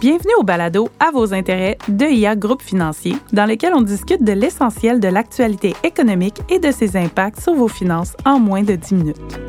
Bienvenue 0.00 0.34
au 0.38 0.42
balado 0.42 0.90
À 1.00 1.10
vos 1.10 1.32
intérêts 1.32 1.78
de 1.88 2.04
IA 2.04 2.36
Groupe 2.36 2.62
Financier, 2.62 3.16
dans 3.32 3.46
lequel 3.46 3.72
on 3.74 3.80
discute 3.80 4.22
de 4.22 4.32
l'essentiel 4.32 5.00
de 5.00 5.08
l'actualité 5.08 5.74
économique 5.82 6.42
et 6.50 6.58
de 6.58 6.70
ses 6.70 6.96
impacts 6.98 7.40
sur 7.40 7.54
vos 7.54 7.66
finances 7.66 8.14
en 8.26 8.38
moins 8.38 8.62
de 8.62 8.74
10 8.74 8.94
minutes. 8.94 9.40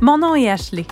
Mon 0.00 0.16
nom 0.16 0.34
est 0.34 0.48
Ashley. 0.48 0.86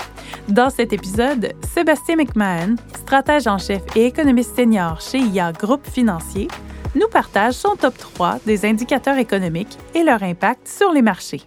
Dans 0.49 0.69
cet 0.69 0.93
épisode, 0.93 1.55
Sébastien 1.75 2.17
McMahon, 2.17 2.77
stratège 2.95 3.47
en 3.47 3.59
chef 3.59 3.83
et 3.97 4.05
économiste 4.05 4.55
senior 4.55 5.01
chez 5.01 5.19
IA 5.19 5.53
Groupe 5.53 5.87
Financier, 5.87 6.47
nous 6.95 7.09
partage 7.09 7.55
son 7.55 7.77
top 7.77 7.97
3 7.97 8.41
des 8.47 8.67
indicateurs 8.67 9.19
économiques 9.19 9.79
et 9.95 10.03
leur 10.03 10.23
impact 10.23 10.69
sur 10.69 10.93
les 10.93 11.03
marchés. 11.03 11.43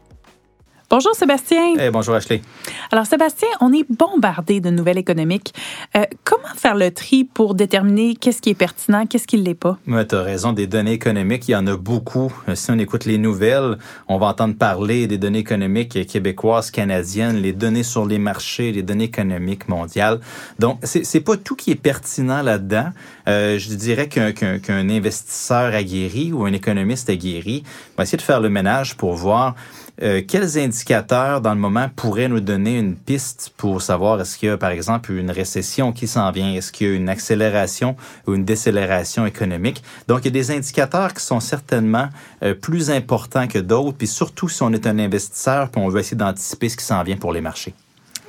Bonjour 0.93 1.15
Sébastien. 1.15 1.75
Hey, 1.79 1.89
bonjour 1.89 2.13
Ashley. 2.13 2.43
Alors 2.91 3.07
Sébastien, 3.07 3.47
on 3.61 3.73
est 3.73 3.83
bombardé 3.89 4.59
de 4.59 4.69
nouvelles 4.69 4.99
économiques. 4.99 5.51
Euh, 5.97 6.03
comment 6.23 6.53
faire 6.55 6.75
le 6.75 6.91
tri 6.91 7.23
pour 7.23 7.55
déterminer 7.55 8.13
qu'est-ce 8.13 8.43
qui 8.43 8.51
est 8.51 8.53
pertinent, 8.53 9.07
qu'est-ce 9.07 9.25
qui 9.25 9.39
ne 9.39 9.43
l'est 9.43 9.55
pas? 9.55 9.79
Tu 9.87 10.15
as 10.15 10.21
raison, 10.21 10.53
des 10.53 10.67
données 10.67 10.91
économiques, 10.91 11.47
il 11.47 11.53
y 11.53 11.55
en 11.55 11.65
a 11.65 11.75
beaucoup. 11.75 12.31
Euh, 12.47 12.53
si 12.53 12.69
on 12.69 12.77
écoute 12.77 13.05
les 13.05 13.17
nouvelles, 13.17 13.79
on 14.07 14.19
va 14.19 14.27
entendre 14.27 14.55
parler 14.55 15.07
des 15.07 15.17
données 15.17 15.39
économiques 15.39 16.05
québécoises, 16.05 16.69
canadiennes, 16.69 17.37
les 17.37 17.53
données 17.53 17.81
sur 17.81 18.05
les 18.05 18.19
marchés, 18.19 18.71
les 18.71 18.83
données 18.83 19.05
économiques 19.05 19.69
mondiales. 19.69 20.19
Donc, 20.59 20.77
c'est, 20.83 21.21
pas 21.21 21.37
tout 21.37 21.55
qui 21.55 21.71
est 21.71 21.75
pertinent 21.75 22.43
là-dedans. 22.43 22.89
Euh, 23.27 23.57
je 23.57 23.73
dirais 23.73 24.09
qu'un, 24.09 24.31
qu'un, 24.31 24.59
qu'un 24.59 24.87
investisseur 24.91 25.73
aguerri 25.73 26.31
ou 26.31 26.45
un 26.45 26.53
économiste 26.53 27.09
aguerri 27.09 27.63
va 27.97 28.03
essayer 28.03 28.19
de 28.19 28.21
faire 28.21 28.41
le 28.41 28.49
ménage 28.51 28.95
pour 28.95 29.15
voir 29.15 29.55
euh, 30.01 30.21
quels 30.27 30.57
indicateurs, 30.57 31.41
dans 31.41 31.53
le 31.53 31.59
moment, 31.59 31.89
pourraient 31.95 32.27
nous 32.27 32.39
donner 32.39 32.79
une 32.79 32.95
piste 32.95 33.53
pour 33.57 33.81
savoir 33.81 34.19
est-ce 34.19 34.37
qu'il 34.37 34.49
y 34.49 34.51
a, 34.51 34.57
par 34.57 34.71
exemple, 34.71 35.11
une 35.11 35.29
récession 35.29 35.91
qui 35.91 36.07
s'en 36.07 36.31
vient? 36.31 36.53
Est-ce 36.53 36.71
qu'il 36.71 36.87
y 36.87 36.91
a 36.91 36.93
une 36.95 37.09
accélération 37.09 37.95
ou 38.25 38.33
une 38.33 38.43
décélération 38.43 39.25
économique? 39.25 39.83
Donc, 40.07 40.21
il 40.21 40.25
y 40.25 40.27
a 40.29 40.31
des 40.31 40.51
indicateurs 40.51 41.13
qui 41.13 41.23
sont 41.23 41.39
certainement 41.39 42.09
euh, 42.41 42.55
plus 42.55 42.89
importants 42.89 43.47
que 43.47 43.59
d'autres, 43.59 43.97
puis 43.97 44.07
surtout 44.07 44.49
si 44.49 44.63
on 44.63 44.73
est 44.73 44.87
un 44.87 44.97
investisseur, 44.97 45.69
puis 45.69 45.81
on 45.81 45.89
veut 45.89 45.99
essayer 45.99 46.17
d'anticiper 46.17 46.69
ce 46.69 46.77
qui 46.77 46.85
s'en 46.85 47.03
vient 47.03 47.17
pour 47.17 47.31
les 47.31 47.41
marchés. 47.41 47.75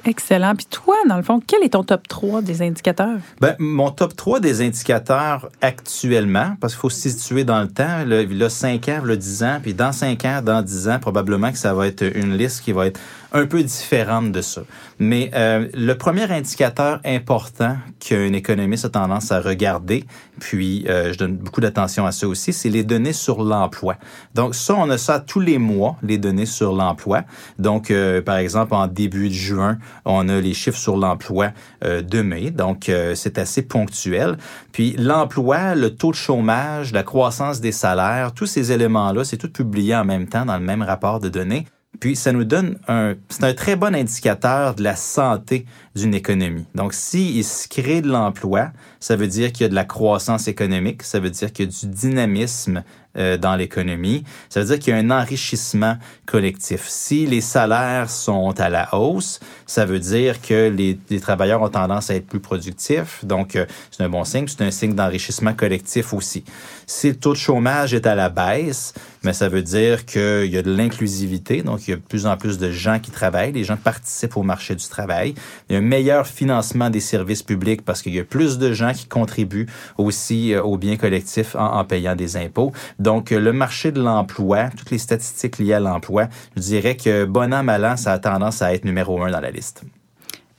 Excellent. 0.06 0.54
Puis 0.54 0.66
toi, 0.66 0.96
dans 1.08 1.16
le 1.16 1.22
fond, 1.22 1.40
quel 1.44 1.62
est 1.62 1.70
ton 1.70 1.82
top 1.82 2.06
3 2.08 2.42
des 2.42 2.62
indicateurs? 2.62 3.18
Ben, 3.40 3.56
mon 3.58 3.90
top 3.90 4.14
3 4.14 4.40
des 4.40 4.60
indicateurs 4.60 5.48
actuellement, 5.60 6.56
parce 6.60 6.74
qu'il 6.74 6.80
faut 6.80 6.90
se 6.90 7.08
situer 7.08 7.44
dans 7.44 7.60
le 7.60 7.68
temps, 7.68 8.04
là, 8.06 8.22
là 8.24 8.50
5 8.50 8.88
ans, 8.88 9.00
là 9.04 9.16
10 9.16 9.42
ans, 9.42 9.58
puis 9.62 9.72
dans 9.74 9.92
5 9.92 10.24
ans, 10.24 10.40
dans 10.42 10.62
10 10.62 10.88
ans, 10.88 10.98
probablement 10.98 11.50
que 11.52 11.58
ça 11.58 11.72
va 11.74 11.86
être 11.86 12.02
une 12.02 12.36
liste 12.36 12.62
qui 12.62 12.72
va 12.72 12.86
être 12.86 13.00
un 13.34 13.46
peu 13.46 13.62
différente 13.62 14.32
de 14.32 14.40
ça. 14.40 14.62
Mais 14.98 15.30
euh, 15.34 15.68
le 15.74 15.92
premier 15.94 16.30
indicateur 16.30 17.00
important 17.04 17.76
qu'un 17.98 18.32
économiste 18.32 18.86
a 18.86 18.88
tendance 18.88 19.32
à 19.32 19.40
regarder, 19.40 20.04
puis 20.40 20.86
euh, 20.88 21.12
je 21.12 21.18
donne 21.18 21.36
beaucoup 21.36 21.60
d'attention 21.60 22.06
à 22.06 22.12
ça 22.12 22.26
aussi, 22.28 22.52
c'est 22.52 22.70
les 22.70 22.84
données 22.84 23.12
sur 23.12 23.42
l'emploi. 23.42 23.96
Donc 24.34 24.54
ça, 24.54 24.74
on 24.76 24.88
a 24.88 24.98
ça 24.98 25.20
tous 25.20 25.40
les 25.40 25.58
mois, 25.58 25.96
les 26.02 26.16
données 26.16 26.46
sur 26.46 26.72
l'emploi. 26.72 27.24
Donc, 27.58 27.90
euh, 27.90 28.22
par 28.22 28.36
exemple, 28.36 28.74
en 28.74 28.86
début 28.86 29.28
de 29.28 29.34
juin, 29.34 29.78
on 30.04 30.28
a 30.28 30.40
les 30.40 30.54
chiffres 30.54 30.78
sur 30.78 30.96
l'emploi 30.96 31.50
euh, 31.84 32.02
de 32.02 32.22
mai. 32.22 32.50
Donc, 32.50 32.88
euh, 32.88 33.14
c'est 33.14 33.38
assez 33.38 33.62
ponctuel. 33.62 34.36
Puis 34.72 34.94
l'emploi, 34.98 35.74
le 35.74 35.94
taux 35.94 36.10
de 36.10 36.16
chômage, 36.16 36.92
la 36.92 37.02
croissance 37.02 37.60
des 37.60 37.72
salaires, 37.72 38.32
tous 38.32 38.46
ces 38.46 38.72
éléments-là, 38.72 39.24
c'est 39.24 39.36
tout 39.36 39.50
publié 39.50 39.94
en 39.96 40.04
même 40.04 40.28
temps 40.28 40.44
dans 40.44 40.56
le 40.56 40.64
même 40.64 40.82
rapport 40.82 41.20
de 41.20 41.28
données. 41.28 41.66
Puis 42.00 42.16
ça 42.16 42.32
nous 42.32 42.44
donne 42.44 42.78
un, 42.88 43.14
c'est 43.28 43.44
un 43.44 43.54
très 43.54 43.76
bon 43.76 43.94
indicateur 43.94 44.74
de 44.74 44.82
la 44.82 44.96
santé 44.96 45.66
d'une 45.94 46.14
économie. 46.14 46.66
Donc, 46.74 46.92
s'il 46.92 47.44
se 47.44 47.68
crée 47.68 48.00
de 48.00 48.08
l'emploi, 48.08 48.70
ça 49.00 49.16
veut 49.16 49.28
dire 49.28 49.52
qu'il 49.52 49.62
y 49.62 49.66
a 49.66 49.68
de 49.68 49.74
la 49.74 49.84
croissance 49.84 50.48
économique, 50.48 51.02
ça 51.02 51.20
veut 51.20 51.30
dire 51.30 51.52
qu'il 51.52 51.66
y 51.66 51.68
a 51.68 51.70
du 51.70 51.86
dynamisme 51.86 52.82
euh, 53.16 53.36
dans 53.36 53.54
l'économie, 53.54 54.24
ça 54.48 54.58
veut 54.58 54.66
dire 54.66 54.78
qu'il 54.80 54.92
y 54.92 54.96
a 54.96 54.98
un 54.98 55.10
enrichissement 55.12 55.98
collectif. 56.26 56.86
Si 56.88 57.26
les 57.26 57.40
salaires 57.40 58.10
sont 58.10 58.58
à 58.58 58.68
la 58.68 58.92
hausse, 58.92 59.38
ça 59.66 59.84
veut 59.84 60.00
dire 60.00 60.42
que 60.42 60.68
les, 60.68 60.98
les 61.10 61.20
travailleurs 61.20 61.62
ont 61.62 61.68
tendance 61.68 62.10
à 62.10 62.16
être 62.16 62.26
plus 62.26 62.40
productifs, 62.40 63.24
donc 63.24 63.54
euh, 63.54 63.66
c'est 63.92 64.02
un 64.02 64.08
bon 64.08 64.24
signe, 64.24 64.48
c'est 64.48 64.62
un 64.62 64.72
signe 64.72 64.94
d'enrichissement 64.94 65.54
collectif 65.54 66.12
aussi. 66.12 66.42
Si 66.86 67.08
le 67.08 67.14
taux 67.14 67.34
de 67.34 67.38
chômage 67.38 67.94
est 67.94 68.06
à 68.06 68.16
la 68.16 68.30
baisse, 68.30 68.94
mais 69.22 69.32
ça 69.32 69.48
veut 69.48 69.62
dire 69.62 70.04
qu'il 70.06 70.46
y 70.46 70.58
a 70.58 70.62
de 70.62 70.74
l'inclusivité, 70.74 71.62
donc 71.62 71.86
il 71.86 71.92
y 71.92 71.94
a 71.94 71.96
de 71.96 72.02
plus 72.02 72.26
en 72.26 72.36
plus 72.36 72.58
de 72.58 72.72
gens 72.72 72.98
qui 72.98 73.12
travaillent, 73.12 73.52
les 73.52 73.64
gens 73.64 73.76
participent 73.76 74.36
au 74.36 74.42
marché 74.42 74.74
du 74.74 74.86
travail. 74.88 75.34
Meilleur 75.84 76.26
financement 76.26 76.90
des 76.90 77.00
services 77.00 77.42
publics 77.42 77.84
parce 77.84 78.02
qu'il 78.02 78.14
y 78.14 78.20
a 78.20 78.24
plus 78.24 78.58
de 78.58 78.72
gens 78.72 78.92
qui 78.92 79.06
contribuent 79.06 79.68
aussi 79.98 80.54
euh, 80.54 80.62
au 80.62 80.76
bien 80.76 80.96
collectif 80.96 81.54
en, 81.54 81.84
payant 81.84 82.16
des 82.16 82.36
impôts. 82.36 82.72
Donc, 82.98 83.30
euh, 83.30 83.38
le 83.38 83.52
marché 83.52 83.92
de 83.92 84.02
l'emploi, 84.02 84.70
toutes 84.76 84.90
les 84.90 84.98
statistiques 84.98 85.58
liées 85.58 85.74
à 85.74 85.80
l'emploi, 85.80 86.28
je 86.56 86.62
dirais 86.62 86.96
que 86.96 87.24
bon 87.24 87.52
an, 87.54 87.62
mal 87.62 87.84
ça 87.96 88.12
a 88.12 88.18
tendance 88.18 88.62
à 88.62 88.74
être 88.74 88.84
numéro 88.84 89.22
un 89.22 89.30
dans 89.30 89.40
la 89.40 89.50
liste. 89.50 89.84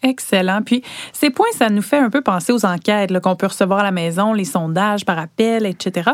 Excellent. 0.04 0.62
Puis 0.64 0.84
ces 1.14 1.30
points, 1.30 1.48
ça 1.58 1.70
nous 1.70 1.82
fait 1.82 1.98
un 1.98 2.10
peu 2.10 2.22
penser 2.22 2.54
aux 2.54 2.66
enquêtes 2.66 3.18
qu'on 3.20 3.36
peut 3.36 3.48
recevoir 3.48 3.80
à 3.80 3.84
la 3.84 3.92
maison, 3.92 4.34
les 4.34 4.46
sondages 4.46 5.06
par 5.06 5.18
appel, 5.18 5.66
etc. 5.66 6.12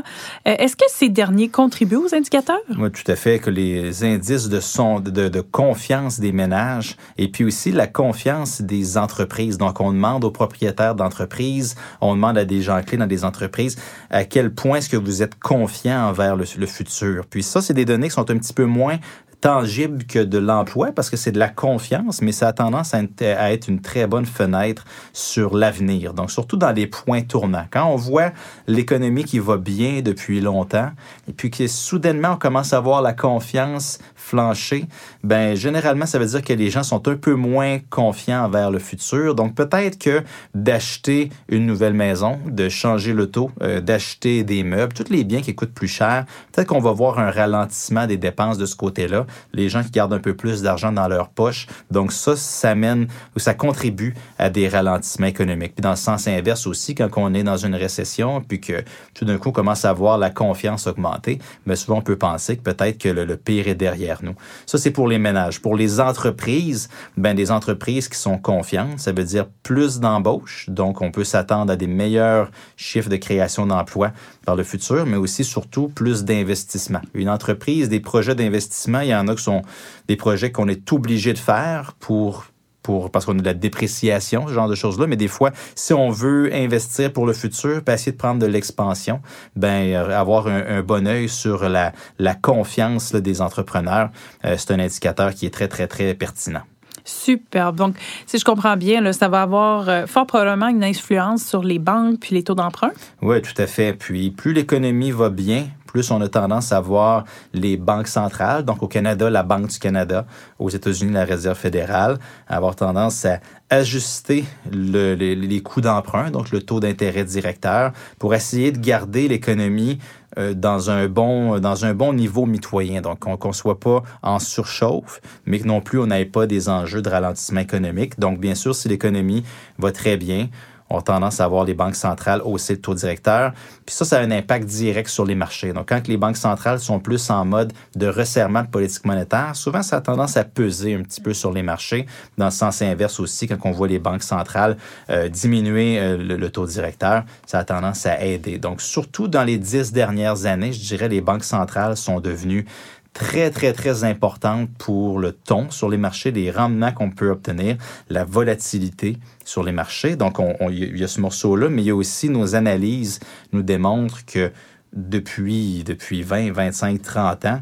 Euh, 0.48 0.56
Est-ce 0.58 0.76
que 0.76 0.86
ces 0.90 1.10
derniers 1.10 1.50
contribuent 1.50 1.98
aux 1.98 2.16
indicateurs? 2.16 2.62
Oui, 2.78 2.90
tout 2.92 3.10
à 3.12 3.16
fait. 3.16 3.40
Que 3.40 3.50
les 3.50 4.04
indices 4.04 4.48
de, 4.48 5.30
de 5.30 5.42
confiance 5.42 6.20
des 6.20 6.32
ménages 6.32 6.96
et 7.18 7.28
puis 7.28 7.44
aussi 7.44 7.72
la 7.72 7.88
confiance 7.88 8.62
des 8.62 8.98
entreprises. 8.98 9.58
Donc, 9.58 9.82
on 9.82 9.92
demande 9.92 10.24
aux 10.24 10.32
propriétaires 10.32 10.96
d'entreprises, 10.96 11.76
on 12.00 12.16
demande 12.16 12.38
à 12.38 12.46
des 12.46 12.62
gens 12.62 12.82
clés 12.82 12.98
dans 12.98 13.08
des 13.08 13.26
entreprises 13.26 13.78
à 14.10 14.24
quel 14.24 14.54
point 14.54 14.78
est-ce 14.78 14.90
que 14.90 14.98
vous 14.98 15.22
êtes 15.22 15.38
confiant 15.40 16.08
envers 16.08 16.36
le, 16.36 16.46
le 16.58 16.66
futur. 16.66 17.26
Puis 17.30 17.44
ça, 17.44 17.62
c'est 17.62 17.74
des 17.74 17.86
données 17.86 18.08
qui 18.08 18.16
sont 18.16 18.30
un 18.30 18.38
petit 18.38 18.54
peu 18.54 18.66
moins 18.66 18.98
tangible 19.42 20.04
que 20.06 20.20
de 20.20 20.38
l'emploi 20.38 20.92
parce 20.92 21.10
que 21.10 21.18
c'est 21.18 21.32
de 21.32 21.40
la 21.40 21.50
confiance, 21.50 22.22
mais 22.22 22.32
ça 22.32 22.48
a 22.48 22.54
tendance 22.54 22.94
à 22.94 23.52
être 23.52 23.68
une 23.68 23.82
très 23.82 24.08
bonne 24.08 24.26
fenêtre 24.26 24.86
sur 25.14 25.58
l'avenir. 25.58 26.14
Donc, 26.14 26.32
surtout 26.32 26.58
dans 26.58 26.72
les 26.72 26.88
points 26.88 27.24
tournants. 27.24 27.66
Quand 27.72 27.88
on 27.88 27.96
voit 27.96 28.32
l'économie 28.68 29.24
qui 29.24 29.40
va 29.40 29.58
bien 29.58 30.02
depuis 30.02 30.42
longtemps 30.42 30.92
et 31.28 31.34
puis 31.34 31.50
que 31.50 31.68
soudainement 31.68 32.34
on 32.34 32.38
commence 32.38 32.74
à 32.74 32.80
voir 32.80 33.02
la 33.02 33.14
confiance 33.14 34.00
flancher, 34.16 34.86
ben 35.24 35.56
généralement 35.56 36.06
ça 36.06 36.20
veut 36.20 36.26
dire 36.26 36.44
que 36.44 36.54
les 36.54 36.70
gens 36.70 36.84
sont 36.84 37.08
un 37.08 37.16
peu 37.16 37.34
moins 37.34 37.80
confiants 37.90 38.46
envers 38.46 38.70
le 38.70 38.80
futur. 38.80 39.34
Donc 39.36 39.56
peut-être 39.56 39.98
que 39.98 40.24
d'acheter 40.54 41.30
une 41.50 41.66
nouvelle 41.66 41.94
maison, 41.94 42.40
de 42.46 42.70
changer 42.70 43.14
le 43.14 43.30
taux, 43.30 43.50
euh, 43.62 43.82
d'acheter 43.82 44.44
des 44.44 44.64
meubles, 44.64 44.94
tous 44.94 45.12
les 45.12 45.24
biens 45.24 45.42
qui 45.42 45.56
coûtent 45.56 45.74
plus 45.74 45.88
cher, 45.88 46.26
peut-être 46.52 46.68
qu'on 46.68 46.80
va 46.80 46.92
voir 46.92 47.20
un 47.20 47.32
ralentissement 47.32 48.06
des 48.06 48.18
dépenses 48.18 48.58
de 48.58 48.66
ce 48.66 48.76
côté-là. 48.76 49.26
Les 49.54 49.70
gens 49.70 49.84
qui 49.84 49.92
gardent 49.92 50.14
un 50.14 50.20
peu 50.20 50.36
plus 50.36 50.62
d'argent 50.62 50.92
dans 50.92 51.08
leur 51.08 51.30
poche. 51.30 51.68
Donc 51.90 52.12
ça, 52.12 52.36
ça 52.36 52.76
mène 52.76 53.08
ou 53.36 53.40
ça 53.40 53.54
contribue 53.54 54.16
à 54.38 54.50
des 54.50 54.68
ralentissements 54.68 55.28
économiques. 55.28 55.76
Puis 55.76 55.82
dans 55.82 55.92
le 55.92 55.96
sens 55.96 56.28
inverse 56.28 56.68
aussi, 56.68 56.96
quand 56.96 57.10
on 57.16 57.34
est 57.34 57.44
dans 57.44 57.58
une 57.58 57.76
récession, 57.76 58.42
puis 58.42 58.60
que 58.60 58.84
tout 59.14 59.26
d'un 59.26 59.38
coup 59.38 59.50
on 59.50 59.54
commence 59.54 59.86
à 59.86 59.94
voir 59.94 60.18
la 60.18 60.30
confiance 60.30 60.88
augmenter, 60.88 61.40
mais 61.66 61.76
souvent 61.76 62.00
on 62.00 62.02
peut 62.02 62.18
penser 62.18 62.58
que 62.58 62.62
peut-être 62.62 62.98
que 62.98 63.10
le, 63.10 63.38
pire 63.38 63.68
est 63.68 63.76
derrière 63.76 64.20
nous. 64.24 64.36
Ça, 64.66 64.78
c'est 64.78 64.92
pour 64.92 65.08
les 65.08 65.18
ménages. 65.18 65.62
Pour 65.62 65.76
les 65.76 66.00
entreprises, 66.00 66.90
ben, 67.18 67.36
des 67.36 67.52
entreprises 67.52 68.08
qui 68.08 68.18
sont 68.18 68.38
confiantes, 68.38 69.00
ça 69.00 69.12
veut 69.12 69.24
dire 69.24 69.48
plus 69.64 70.00
d'embauches. 70.00 70.70
Donc, 70.70 71.02
on 71.02 71.12
peut 71.12 71.24
s'attendre 71.24 71.72
à 71.72 71.76
des 71.76 71.88
meilleurs 71.88 72.52
chiffres 72.78 73.10
de 73.10 73.16
création 73.16 73.66
d'emplois 73.66 74.12
par 74.46 74.56
le 74.56 74.64
futur, 74.64 75.06
mais 75.06 75.18
aussi 75.18 75.44
surtout 75.44 75.88
plus 75.88 76.24
d'investissement. 76.24 77.02
Une 77.14 77.30
entreprise, 77.30 77.90
des 77.90 78.00
projets 78.00 78.36
d'investissement, 78.36 79.02
y 79.02 79.14
en 79.14 79.21
a 79.28 79.36
qui 79.36 79.44
sont 79.44 79.62
des 80.08 80.16
projets 80.16 80.52
qu'on 80.52 80.68
est 80.68 80.92
obligé 80.92 81.34
de 81.34 81.40
faire 81.40 81.94
pour 82.00 82.46
pour, 82.84 83.12
parce 83.12 83.26
qu'on 83.26 83.38
a 83.38 83.42
de 83.42 83.46
la 83.46 83.54
dépréciation, 83.54 84.48
ce 84.48 84.54
genre 84.54 84.68
de 84.68 84.76
choses-là. 84.76 85.08
Mais 85.08 85.16
des 85.16 85.28
fois, 85.28 85.52
si 85.76 85.94
on 85.94 86.10
veut 86.10 86.54
investir 86.54 87.14
pour 87.14 87.26
le 87.26 87.34
futur, 87.34 87.84
puis 87.84 87.94
essayer 87.94 88.12
de 88.12 88.18
prendre 88.18 88.40
de 88.40 88.48
l'expansion, 88.48 89.22
ben 89.56 89.94
avoir 89.96 90.48
un, 90.48 90.66
un, 90.78 90.82
bon 90.82 91.08
œil 91.08 91.30
sur 91.30 91.70
la, 91.70 91.94
la 92.20 92.34
confiance 92.34 93.14
là, 93.14 93.22
des 93.22 93.42
entrepreneurs, 93.42 94.10
euh, 94.46 94.56
c'est 94.58 94.72
un 94.72 94.80
indicateur 94.80 95.34
qui 95.34 95.46
est 95.46 95.52
très, 95.52 95.68
très, 95.68 95.88
très 95.88 96.14
pertinent. 96.14 96.64
Super. 97.04 97.74
Donc, 97.74 97.96
si 98.26 98.38
je 98.38 98.46
comprends 98.46 98.78
bien, 98.78 99.02
là, 99.02 99.14
ça 99.14 99.28
va 99.28 99.42
avoir 99.42 99.90
euh, 99.90 100.06
fort 100.06 100.28
probablement 100.28 100.68
une 100.68 100.84
influence 100.84 101.44
sur 101.44 101.64
les 101.64 101.80
banques 101.80 102.20
puis 102.20 102.36
les 102.36 102.44
taux 102.44 102.54
d'emprunt? 102.54 102.92
Oui, 103.22 103.42
tout 103.42 103.60
à 103.60 103.68
fait. 103.68 103.94
Puis, 103.94 104.30
plus 104.30 104.54
l'économie 104.54 105.12
va 105.12 105.30
bien, 105.30 105.66
plus 105.92 106.10
on 106.10 106.22
a 106.22 106.30
tendance 106.30 106.72
à 106.72 106.80
voir 106.80 107.26
les 107.54 107.76
banques 107.76 108.08
centrales, 108.08 108.64
donc 108.64 108.82
au 108.82 108.88
Canada, 108.88 109.30
la 109.30 109.44
Banque 109.44 109.68
du 109.68 109.78
Canada, 109.78 110.26
aux 110.58 110.70
États-Unis, 110.70 111.12
la 111.12 111.26
Réserve 111.26 111.58
fédérale, 111.58 112.18
avoir 112.48 112.76
tendance 112.76 113.26
à 113.26 113.40
ajuster 113.70 114.46
le, 114.72 115.16
les, 115.16 115.62
coûts 115.62 115.82
d'emprunt, 115.82 116.32
donc 116.32 116.52
le 116.52 116.62
taux 116.62 116.80
d'intérêt 116.80 117.26
directeur, 117.26 117.92
pour 118.20 118.34
essayer 118.34 118.72
de 118.72 118.80
garder 118.80 119.28
l'économie 119.28 120.00
euh, 120.38 120.54
dans 120.54 120.90
un 120.90 121.08
bon 121.08 121.60
dans 121.60 121.84
un 121.84 121.94
bon 121.94 122.14
niveau 122.14 122.46
mitoyen. 122.46 123.02
Donc, 123.02 123.20
qu'on 123.20 123.48
ne 123.50 123.54
soit 123.54 123.80
pas 123.80 124.04
en 124.24 124.40
surchauffe, 124.40 125.22
mais 125.46 125.60
que 125.60 125.68
non 125.68 125.82
plus 125.82 126.00
on 126.00 126.08
n'ait 126.08 126.26
pas 126.26 126.48
des 126.48 126.70
enjeux 126.70 127.02
de 127.02 127.10
ralentissement 127.10 127.60
économique. 127.60 128.18
Donc, 128.18 128.40
bien 128.40 128.56
sûr, 128.56 128.74
si 128.74 128.88
l'économie 128.88 129.44
va 129.78 129.92
très 129.92 130.16
bien, 130.16 130.48
ont 130.92 131.02
tendance 131.02 131.40
à 131.40 131.48
voir 131.48 131.66
les 131.66 131.74
banques 131.74 131.96
centrales 131.96 132.42
hausser 132.44 132.74
le 132.74 132.82
taux 132.82 132.94
directeur. 132.94 133.54
Puis 133.86 133.96
ça, 133.96 134.06
ça 134.06 134.20
a 134.20 134.22
un 134.22 134.32
impact 134.32 134.66
direct 134.66 135.10
sur 135.10 135.26
les 135.26 135.36
marchés. 135.36 135.74
Donc, 135.74 135.90
quand 135.90 136.08
les 136.08 136.18
banques 136.18 136.38
centrales 136.38 136.80
sont 136.80 137.00
plus 137.00 137.30
en 137.30 137.46
mode 137.46 137.74
de 137.96 138.08
resserrement 138.08 138.64
de 138.64 138.68
politique 138.68 139.06
monétaire, 139.06 139.56
souvent, 139.56 139.82
ça 139.82 139.98
a 139.98 140.02
tendance 140.02 140.38
à 140.38 140.44
peser 140.44 140.96
un 140.96 141.02
petit 141.02 141.22
peu 141.22 141.34
sur 141.34 141.52
les 141.52 141.64
marchés. 141.64 142.06
Dans 142.38 142.46
le 142.46 142.52
sens 142.52 142.82
inverse 142.82 143.20
aussi, 143.20 143.48
quand 143.48 143.58
on 143.64 143.72
voit 143.72 143.88
les 143.88 144.00
banques 144.00 144.24
centrales 144.24 144.78
euh, 145.10 145.30
diminuer 145.30 146.00
euh, 146.00 146.18
le, 146.18 146.36
le, 146.36 146.50
taux 146.50 146.66
directeur, 146.66 147.24
ça 147.46 147.60
a 147.60 147.64
tendance 147.64 148.06
à 148.06 148.24
aider. 148.24 148.58
Donc, 148.58 148.82
surtout 148.82 149.28
dans 149.28 149.44
les 149.44 149.58
dix 149.58 149.92
dernières 149.92 150.46
années, 150.46 150.74
je 150.74 150.80
dirais, 150.80 151.08
les 151.08 151.22
banques 151.22 151.44
centrales 151.44 151.98
sont 151.98 152.20
devenues 152.20 152.66
très, 153.14 153.52
très, 153.52 153.74
très 153.74 154.04
importante 154.04 154.70
pour 154.78 155.20
le 155.20 155.32
ton 155.34 155.70
sur 155.70 155.90
les 155.90 155.98
marchés, 155.98 156.32
les 156.32 156.52
rendements 156.52 156.92
qu'on 156.92 157.12
peut 157.12 157.30
obtenir, 157.30 157.78
la 158.10 158.24
volatilité 158.24 159.18
sur 159.44 159.64
les 159.64 159.72
marchés. 159.72 160.16
Donc, 160.16 160.38
il 160.70 160.98
y 160.98 161.04
a 161.04 161.08
ce 161.08 161.20
morceau-là, 161.22 161.70
mais 161.70 161.82
il 161.82 161.86
y 161.86 161.92
a 161.92 161.96
aussi 161.96 162.30
nos 162.30 162.56
analyses 162.56 163.20
nous 163.52 163.64
démontrent 163.64 164.26
que 164.26 164.52
depuis, 164.94 165.84
depuis 165.84 166.22
20, 166.22 166.52
25, 166.52 167.02
30 167.02 167.46
ans, 167.46 167.62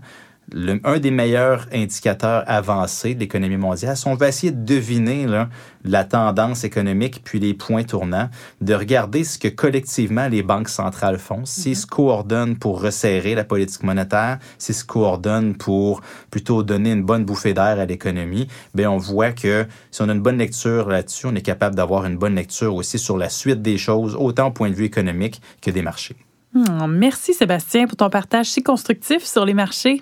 le, 0.51 0.79
un 0.83 0.99
des 0.99 1.11
meilleurs 1.11 1.67
indicateurs 1.73 2.43
avancés 2.47 3.15
de 3.15 3.19
l'économie 3.19 3.57
mondiale. 3.57 3.95
Si 3.97 4.07
on 4.07 4.15
va 4.15 4.29
essayer 4.29 4.51
de 4.51 4.63
deviner 4.63 5.27
là, 5.27 5.49
la 5.83 6.03
tendance 6.03 6.63
économique 6.63 7.21
puis 7.23 7.39
les 7.39 7.53
points 7.53 7.83
tournants, 7.83 8.29
de 8.61 8.73
regarder 8.73 9.23
ce 9.23 9.37
que 9.37 9.47
collectivement 9.47 10.27
les 10.27 10.43
banques 10.43 10.69
centrales 10.69 11.19
font, 11.19 11.45
s'ils 11.45 11.75
se 11.75 11.85
coordonnent 11.85 12.57
pour 12.57 12.81
resserrer 12.81 13.35
la 13.35 13.43
politique 13.43 13.83
monétaire, 13.83 14.39
s'ils 14.57 14.75
se 14.75 14.85
coordonnent 14.85 15.55
pour 15.55 16.01
plutôt 16.31 16.63
donner 16.63 16.91
une 16.91 17.03
bonne 17.03 17.25
bouffée 17.25 17.53
d'air 17.53 17.79
à 17.79 17.85
l'économie, 17.85 18.47
bien 18.73 18.91
on 18.91 18.97
voit 18.97 19.31
que 19.31 19.65
si 19.91 20.01
on 20.01 20.09
a 20.09 20.13
une 20.13 20.21
bonne 20.21 20.37
lecture 20.37 20.89
là-dessus, 20.89 21.27
on 21.27 21.35
est 21.35 21.41
capable 21.41 21.75
d'avoir 21.75 22.05
une 22.05 22.17
bonne 22.17 22.35
lecture 22.35 22.75
aussi 22.75 22.99
sur 22.99 23.17
la 23.17 23.29
suite 23.29 23.61
des 23.61 23.77
choses, 23.77 24.15
autant 24.15 24.47
au 24.47 24.51
point 24.51 24.69
de 24.69 24.75
vue 24.75 24.85
économique 24.85 25.41
que 25.61 25.71
des 25.71 25.81
marchés. 25.81 26.15
Hmm, 26.53 26.87
merci 26.87 27.33
Sébastien 27.33 27.85
pour 27.85 27.97
ton 27.97 28.09
partage 28.09 28.47
si 28.47 28.63
constructif 28.63 29.23
sur 29.23 29.45
les 29.45 29.53
marchés. 29.53 30.01